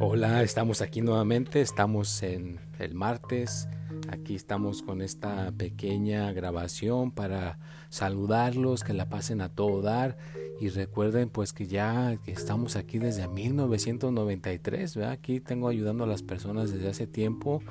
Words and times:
Hola, 0.00 0.42
estamos 0.42 0.82
aquí 0.82 1.02
nuevamente, 1.02 1.60
estamos 1.60 2.24
en 2.24 2.58
el 2.80 2.94
martes, 2.94 3.68
aquí 4.08 4.34
estamos 4.34 4.82
con 4.82 5.00
esta 5.00 5.52
pequeña 5.52 6.32
grabación 6.32 7.12
para 7.12 7.60
saludarlos, 7.90 8.82
que 8.82 8.92
la 8.92 9.08
pasen 9.08 9.40
a 9.40 9.50
todo 9.50 9.82
dar. 9.82 10.16
Y 10.60 10.68
recuerden 10.68 11.30
pues 11.30 11.52
que 11.52 11.68
ya 11.68 12.18
estamos 12.26 12.74
aquí 12.74 12.98
desde 12.98 13.28
1993, 13.28 14.96
aquí 14.96 15.38
tengo 15.38 15.68
ayudando 15.68 16.04
a 16.04 16.08
las 16.08 16.22
personas 16.22 16.72
desde 16.72 16.88
hace 16.88 17.06
tiempo, 17.06 17.62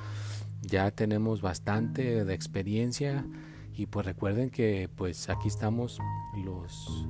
ya 0.61 0.91
tenemos 0.91 1.41
bastante 1.41 2.23
de 2.23 2.33
experiencia. 2.33 3.25
Y 3.75 3.87
pues 3.87 4.05
recuerden 4.05 4.49
que 4.49 4.89
pues 4.95 5.29
aquí 5.29 5.49
estamos 5.49 5.99
los 6.45 7.05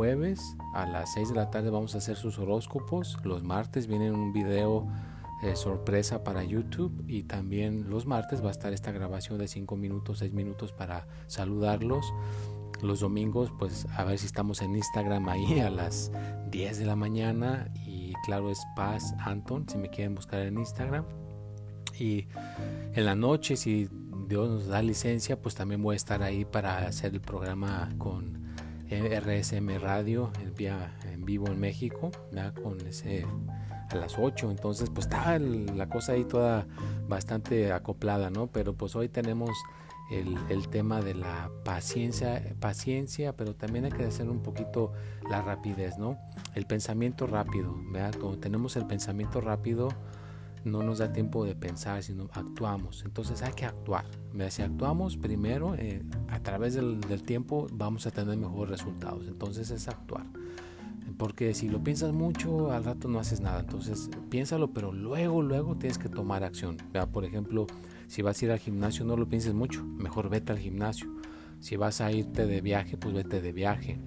jueves 0.00 0.56
a 0.72 0.86
las 0.86 1.12
6 1.12 1.28
de 1.28 1.34
la 1.34 1.50
tarde 1.50 1.68
vamos 1.68 1.94
a 1.94 1.98
hacer 1.98 2.16
sus 2.16 2.38
horóscopos. 2.38 3.18
Los 3.22 3.42
martes 3.42 3.86
viene 3.86 4.10
un 4.10 4.32
video 4.32 4.88
eh, 5.42 5.54
sorpresa 5.54 6.24
para 6.24 6.42
YouTube 6.42 7.04
y 7.06 7.24
también 7.24 7.90
los 7.90 8.06
martes 8.06 8.42
va 8.42 8.48
a 8.48 8.50
estar 8.50 8.72
esta 8.72 8.92
grabación 8.92 9.38
de 9.38 9.46
5 9.46 9.76
minutos, 9.76 10.20
6 10.20 10.32
minutos 10.32 10.72
para 10.72 11.06
saludarlos. 11.26 12.14
Los 12.80 13.00
domingos 13.00 13.52
pues 13.58 13.86
a 13.94 14.04
ver 14.04 14.18
si 14.18 14.24
estamos 14.24 14.62
en 14.62 14.74
Instagram 14.74 15.28
ahí 15.28 15.60
a 15.60 15.68
las 15.68 16.10
10 16.50 16.78
de 16.78 16.86
la 16.86 16.96
mañana 16.96 17.70
y 17.84 18.14
claro 18.24 18.50
es 18.50 18.62
Paz 18.74 19.14
Anton 19.18 19.68
si 19.68 19.76
me 19.76 19.90
quieren 19.90 20.14
buscar 20.14 20.40
en 20.40 20.56
Instagram. 20.56 21.04
Y 21.98 22.26
en 22.94 23.04
la 23.04 23.14
noche 23.16 23.54
si 23.56 23.90
Dios 24.28 24.48
nos 24.48 24.66
da 24.66 24.80
licencia 24.80 25.42
pues 25.42 25.54
también 25.54 25.82
voy 25.82 25.92
a 25.92 25.96
estar 25.96 26.22
ahí 26.22 26.46
para 26.46 26.86
hacer 26.86 27.12
el 27.12 27.20
programa 27.20 27.90
con 27.98 28.39
RSM 28.90 29.78
Radio 29.80 30.30
en, 30.40 30.54
en 31.12 31.24
vivo 31.24 31.48
en 31.48 31.60
México, 31.60 32.10
con 32.62 32.80
ese 32.86 33.24
a 33.90 33.94
las 33.96 34.18
8, 34.18 34.50
entonces 34.50 34.88
pues 34.90 35.06
está 35.06 35.38
la 35.38 35.88
cosa 35.88 36.12
ahí 36.12 36.24
toda 36.24 36.66
bastante 37.08 37.72
acoplada, 37.72 38.30
¿no? 38.30 38.46
Pero 38.46 38.74
pues 38.74 38.94
hoy 38.94 39.08
tenemos 39.08 39.50
el, 40.10 40.36
el, 40.48 40.68
tema 40.68 41.00
de 41.00 41.14
la 41.14 41.50
paciencia, 41.64 42.42
paciencia, 42.60 43.36
pero 43.36 43.54
también 43.54 43.84
hay 43.84 43.92
que 43.92 44.04
hacer 44.04 44.28
un 44.28 44.42
poquito 44.42 44.92
la 45.28 45.42
rapidez, 45.42 45.98
¿no? 45.98 46.18
El 46.54 46.66
pensamiento 46.66 47.26
rápido, 47.26 47.76
¿verdad? 47.90 48.14
Cuando 48.20 48.38
tenemos 48.38 48.76
el 48.76 48.86
pensamiento 48.86 49.40
rápido, 49.40 49.88
no 50.64 50.82
nos 50.82 50.98
da 50.98 51.12
tiempo 51.12 51.44
de 51.44 51.54
pensar, 51.54 52.02
sino 52.02 52.28
actuamos. 52.32 53.02
Entonces 53.04 53.42
hay 53.42 53.52
que 53.52 53.64
actuar. 53.64 54.04
Si 54.50 54.62
actuamos 54.62 55.16
primero, 55.16 55.74
eh, 55.74 56.02
a 56.28 56.40
través 56.40 56.74
del, 56.74 57.00
tiempo 57.22 57.66
vamos 57.72 58.06
a 58.06 58.10
tener 58.10 58.36
mejores 58.36 58.70
resultados. 58.70 59.26
Entonces 59.26 59.70
es 59.70 59.88
actuar. 59.88 60.26
Porque 61.16 61.54
si 61.54 61.68
lo 61.68 61.82
piensas 61.82 62.12
mucho, 62.12 62.72
al 62.72 62.84
rato 62.84 63.08
no 63.08 63.18
haces 63.18 63.40
nada. 63.40 63.60
Entonces 63.60 64.10
piénsalo, 64.30 64.72
pero 64.72 64.92
luego, 64.92 65.42
luego 65.42 65.76
tienes 65.76 65.98
que 65.98 66.08
tomar 66.08 66.44
acción. 66.44 66.76
Por 67.12 67.24
ejemplo, 67.24 67.66
si 68.06 68.22
vas 68.22 68.40
a 68.40 68.44
ir 68.44 68.50
al 68.52 68.58
gimnasio, 68.58 69.04
no 69.04 69.16
lo 69.16 69.28
pienses 69.28 69.54
mucho. 69.54 69.84
Mejor 69.84 70.28
vete 70.28 70.52
al 70.52 70.58
gimnasio. 70.58 71.08
Si 71.58 71.76
vas 71.76 72.00
a 72.00 72.10
irte 72.10 72.46
de 72.46 72.60
viaje, 72.60 72.96
pues 72.96 73.14
vete 73.14 73.40
de 73.40 73.52
viaje. 73.52 73.98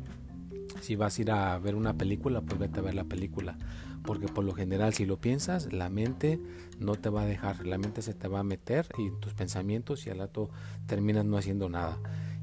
Si 0.82 0.96
vas 0.96 1.18
a 1.18 1.22
ir 1.22 1.32
a 1.32 1.60
ver 1.60 1.76
una 1.76 1.94
película, 1.94 2.42
pues 2.42 2.60
vete 2.60 2.80
a 2.80 2.84
ver 2.84 2.96
la 2.96 3.04
película 3.04 3.58
porque 4.04 4.28
por 4.28 4.44
lo 4.44 4.54
general 4.54 4.94
si 4.94 5.06
lo 5.06 5.18
piensas, 5.18 5.72
la 5.74 5.90
mente 5.90 6.40
no 6.80 6.96
te 6.96 7.10
va 7.10 7.24
a 7.24 7.26
dejar, 7.26 7.66
la 7.66 7.78
mente 7.78 8.02
se 8.02 8.14
te 8.14 8.28
va 8.28 8.40
a 8.40 8.44
meter 8.44 8.88
y 8.98 9.12
tus 9.20 9.34
pensamientos 9.34 10.06
y 10.06 10.10
al 10.10 10.20
rato 10.20 10.50
terminas 10.86 11.26
no 11.26 11.38
haciendo 11.38 11.70
nada. 11.70 11.98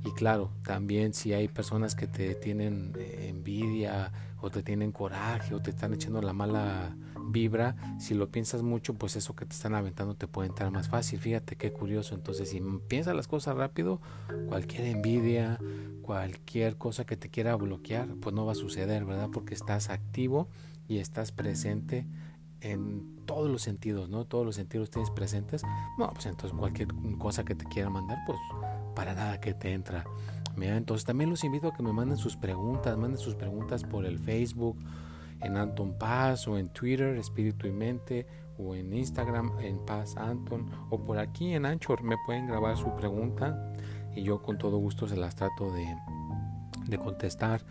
Y 0.05 0.13
claro, 0.13 0.51
también 0.65 1.13
si 1.13 1.35
hay 1.35 1.49
personas 1.49 1.95
que 1.95 2.07
te 2.07 2.35
tienen 2.35 2.93
eh, 2.99 3.27
envidia 3.29 4.13
o 4.41 4.51
te 4.51 4.63
tienen 4.63 4.93
coraje 4.93 5.55
o 5.55 5.61
te 5.61 5.71
están 5.71 5.93
echando 5.93 6.23
la 6.23 6.33
mala 6.33 6.97
vibra, 7.29 7.77
si 7.99 8.15
lo 8.15 8.31
piensas 8.31 8.63
mucho, 8.63 8.95
pues 8.95 9.17
eso 9.17 9.37
que 9.37 9.45
te 9.45 9.55
están 9.55 9.75
aventando 9.75 10.15
te 10.15 10.27
puede 10.27 10.49
entrar 10.49 10.71
más 10.71 10.89
fácil. 10.89 11.19
Fíjate 11.19 11.57
qué 11.57 11.73
curioso. 11.73 12.15
Entonces, 12.15 12.49
si 12.49 12.63
piensas 12.89 13.15
las 13.15 13.29
cosas 13.29 13.57
rápido, 13.57 14.01
cualquier 14.49 14.87
envidia, 14.87 15.59
cualquier 16.11 16.77
cosa 16.77 17.07
que 17.07 17.17
te 17.17 17.31
quiera 17.31 17.55
bloquear, 17.55 18.17
pues 18.21 18.35
no 18.35 18.45
va 18.45 18.51
a 18.51 18.57
suceder, 18.57 19.05
¿verdad? 19.05 19.29
Porque 19.33 19.55
estás 19.55 19.91
activo 19.91 20.49
y 20.89 20.99
estás 20.99 21.31
presente 21.31 22.05
en 22.61 23.25
todos 23.27 23.49
los 23.49 23.63
sentidos, 23.63 24.09
¿no? 24.09 24.25
Todos 24.25 24.45
los 24.45 24.57
sentidos 24.57 24.91
tienes 24.91 25.09
presentes. 25.13 25.63
No, 26.01 26.13
pues 26.13 26.27
entonces 26.27 26.59
cualquier 26.59 26.89
cosa 27.17 27.45
que 27.45 27.55
te 27.55 27.65
quiera 27.67 27.91
mandar, 27.91 28.19
pues 28.27 28.41
para 28.97 29.15
nada 29.15 29.41
que 29.41 29.55
te 29.55 29.73
entra. 29.73 30.05
Mira, 30.57 30.77
entonces 30.77 31.05
también 31.05 31.31
los 31.31 31.45
invito 31.45 31.69
a 31.69 31.75
que 31.77 31.85
me 31.85 31.93
manden 31.93 32.19
sus 32.19 32.37
preguntas, 32.37 32.99
manden 32.99 33.21
sus 33.21 33.37
preguntas 33.37 33.85
por 33.85 34.05
el 34.05 34.19
Facebook, 34.19 34.77
en 35.43 35.57
Anton 35.57 35.97
Paz 35.97 36.49
o 36.49 36.59
en 36.59 36.71
Twitter, 36.71 37.17
Espíritu 37.19 37.69
y 37.69 37.71
Mente, 37.71 38.27
o 38.59 38.75
en 38.75 38.93
Instagram, 38.93 39.53
en 39.61 39.79
Paz 39.87 40.17
Anton, 40.17 40.69
o 40.91 41.05
por 41.05 41.19
aquí 41.19 41.55
en 41.55 41.67
Anchor, 41.67 42.03
me 42.03 42.17
pueden 42.27 42.49
grabar 42.49 42.77
su 42.77 42.97
pregunta 42.97 43.73
y 44.15 44.23
yo 44.23 44.43
con 44.43 44.59
todo 44.59 44.79
gusto 44.79 45.09
se 45.09 45.17
las 45.17 45.37
trato 45.37 45.73
de, 45.73 45.87
de 46.87 46.99
contestar, 46.99 47.65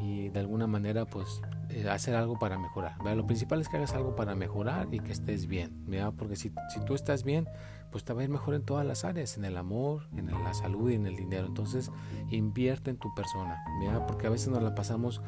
y 0.00 0.28
de 0.28 0.40
alguna 0.40 0.66
manera 0.66 1.04
pues 1.04 1.42
eh, 1.70 1.88
hacer 1.88 2.14
algo 2.14 2.38
para 2.38 2.58
mejorar. 2.58 2.96
Lo 3.16 3.26
principal 3.26 3.60
es 3.60 3.68
que 3.68 3.76
hagas 3.76 3.94
algo 3.94 4.16
para 4.16 4.34
mejorar 4.34 4.88
y 4.92 5.00
que 5.00 5.12
estés 5.12 5.46
bien, 5.46 5.84
porque 6.16 6.36
si, 6.36 6.52
si, 6.72 6.80
tú 6.84 6.94
estás 6.94 7.24
bien, 7.24 7.46
pues 7.90 8.04
te 8.04 8.12
va 8.12 8.20
a 8.20 8.24
ir 8.24 8.30
mejor 8.30 8.54
en 8.54 8.62
todas 8.62 8.86
las 8.86 9.04
áreas, 9.04 9.36
en 9.36 9.44
el 9.44 9.56
amor, 9.56 10.08
en 10.16 10.26
la 10.26 10.54
salud 10.54 10.90
y 10.90 10.94
en 10.94 11.06
el 11.06 11.16
dinero. 11.16 11.46
Entonces 11.46 11.90
invierte 12.30 12.90
en 12.90 12.96
tu 12.96 13.14
persona, 13.14 13.62
porque 14.06 14.26
a 14.26 14.30
veces 14.30 14.48
nos 14.48 14.62
la 14.62 14.74
pasamos 14.74 15.20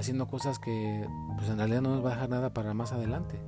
haciendo 0.00 0.26
cosas 0.26 0.58
que 0.58 1.06
pues 1.36 1.48
en 1.48 1.58
realidad 1.58 1.82
no 1.82 1.90
nos 1.94 2.04
va 2.04 2.10
a 2.10 2.14
dejar 2.14 2.30
nada 2.30 2.54
para 2.54 2.74
más 2.74 2.92
adelante. 2.92 3.38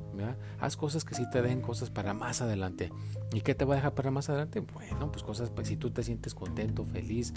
Haz 0.61 0.77
cosas 0.77 1.05
que 1.05 1.15
sí 1.15 1.29
te 1.31 1.43
dejen 1.43 1.61
cosas 1.61 1.91
para 1.91 2.15
más 2.15 2.41
adelante. 2.41 2.93
¿Y 3.33 3.41
qué 3.41 3.55
te 3.55 3.65
va 3.65 3.75
a 3.75 3.77
dejar 3.77 3.95
para 3.95 4.11
más 4.11 4.29
adelante? 4.29 4.61
Bueno, 4.61 5.11
pues 5.11 5.23
cosas, 5.23 5.51
pues 5.51 5.69
si 5.69 5.77
tú 5.77 5.91
te 5.91 6.03
sientes 6.03 6.35
contento, 6.35 6.85
feliz 6.85 7.35